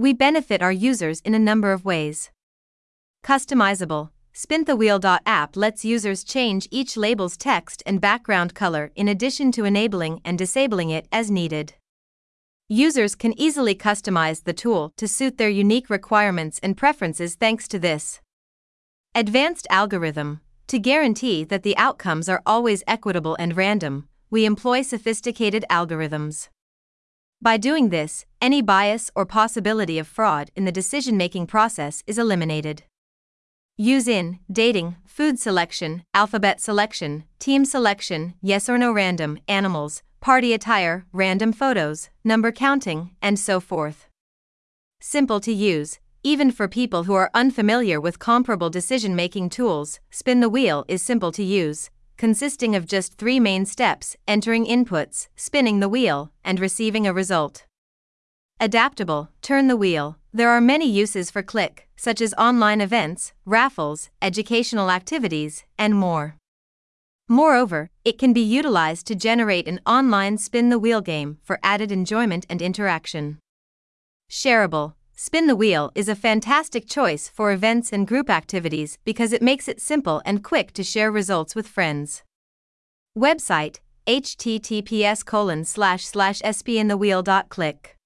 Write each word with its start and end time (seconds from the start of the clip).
We 0.00 0.14
benefit 0.14 0.62
our 0.62 0.72
users 0.72 1.20
in 1.26 1.34
a 1.34 1.38
number 1.38 1.72
of 1.72 1.84
ways. 1.84 2.30
Customizable. 3.22 4.08
SpinTheWheel.app 4.32 5.58
lets 5.58 5.84
users 5.84 6.24
change 6.24 6.66
each 6.70 6.96
label's 6.96 7.36
text 7.36 7.82
and 7.84 8.00
background 8.00 8.54
color 8.54 8.92
in 8.96 9.08
addition 9.08 9.52
to 9.52 9.66
enabling 9.66 10.22
and 10.24 10.38
disabling 10.38 10.88
it 10.88 11.06
as 11.12 11.30
needed. 11.30 11.74
Users 12.66 13.14
can 13.14 13.38
easily 13.38 13.74
customize 13.74 14.44
the 14.44 14.54
tool 14.54 14.94
to 14.96 15.06
suit 15.06 15.36
their 15.36 15.50
unique 15.50 15.90
requirements 15.90 16.58
and 16.62 16.78
preferences 16.78 17.34
thanks 17.34 17.68
to 17.68 17.78
this. 17.78 18.22
Advanced 19.14 19.66
algorithm. 19.68 20.40
To 20.68 20.78
guarantee 20.78 21.44
that 21.44 21.62
the 21.62 21.76
outcomes 21.76 22.26
are 22.26 22.40
always 22.46 22.82
equitable 22.86 23.36
and 23.38 23.54
random, 23.54 24.08
we 24.30 24.46
employ 24.46 24.80
sophisticated 24.80 25.66
algorithms. 25.68 26.48
By 27.42 27.56
doing 27.56 27.88
this, 27.88 28.26
any 28.42 28.60
bias 28.60 29.10
or 29.14 29.24
possibility 29.24 29.98
of 29.98 30.06
fraud 30.06 30.50
in 30.54 30.66
the 30.66 30.72
decision 30.72 31.16
making 31.16 31.46
process 31.46 32.02
is 32.06 32.18
eliminated. 32.18 32.82
Use 33.78 34.06
in 34.06 34.40
dating, 34.52 34.96
food 35.06 35.38
selection, 35.38 36.02
alphabet 36.12 36.60
selection, 36.60 37.24
team 37.38 37.64
selection, 37.64 38.34
yes 38.42 38.68
or 38.68 38.76
no 38.76 38.92
random, 38.92 39.38
animals, 39.48 40.02
party 40.20 40.52
attire, 40.52 41.06
random 41.14 41.54
photos, 41.54 42.10
number 42.22 42.52
counting, 42.52 43.12
and 43.22 43.38
so 43.38 43.58
forth. 43.58 44.06
Simple 45.00 45.40
to 45.40 45.52
use, 45.52 45.98
even 46.22 46.50
for 46.50 46.68
people 46.68 47.04
who 47.04 47.14
are 47.14 47.30
unfamiliar 47.32 47.98
with 47.98 48.18
comparable 48.18 48.68
decision 48.68 49.16
making 49.16 49.48
tools, 49.48 49.98
Spin 50.10 50.40
the 50.40 50.50
Wheel 50.50 50.84
is 50.88 51.00
simple 51.00 51.32
to 51.32 51.42
use, 51.42 51.88
consisting 52.20 52.76
of 52.76 52.84
just 52.84 53.14
three 53.14 53.40
main 53.40 53.64
steps 53.64 54.14
entering 54.28 54.66
inputs, 54.66 55.28
spinning 55.36 55.80
the 55.80 55.88
wheel, 55.88 56.30
and 56.44 56.60
receiving 56.60 57.06
a 57.06 57.14
result. 57.14 57.64
Adaptable, 58.60 59.30
turn 59.40 59.68
the 59.68 59.76
wheel. 59.84 60.18
There 60.30 60.50
are 60.50 60.60
many 60.60 60.86
uses 60.86 61.30
for 61.30 61.42
Click, 61.42 61.88
such 61.96 62.20
as 62.20 62.34
online 62.34 62.82
events, 62.82 63.32
raffles, 63.46 64.10
educational 64.20 64.90
activities, 64.90 65.64
and 65.78 65.94
more. 65.94 66.36
Moreover, 67.26 67.88
it 68.04 68.18
can 68.18 68.34
be 68.34 68.42
utilized 68.42 69.06
to 69.06 69.14
generate 69.14 69.66
an 69.66 69.80
online 69.86 70.36
spin 70.36 70.68
the 70.68 70.78
wheel 70.78 71.00
game 71.00 71.38
for 71.42 71.58
added 71.62 71.90
enjoyment 71.90 72.44
and 72.50 72.60
interaction. 72.60 73.38
Shareable 74.30 74.92
Spin 75.22 75.46
the 75.46 75.54
Wheel 75.54 75.92
is 75.94 76.08
a 76.08 76.14
fantastic 76.14 76.86
choice 76.88 77.28
for 77.28 77.52
events 77.52 77.92
and 77.92 78.08
group 78.08 78.30
activities 78.30 78.96
because 79.04 79.34
it 79.34 79.42
makes 79.42 79.68
it 79.68 79.78
simple 79.78 80.22
and 80.24 80.42
quick 80.42 80.72
to 80.72 80.82
share 80.82 81.12
results 81.12 81.54
with 81.54 81.68
friends. 81.68 82.22
Website 83.14 83.80
https 84.06 85.22
colon 85.22 85.66
slash 85.66 86.06
slash 86.06 86.40
spinthewheel.click 86.40 87.98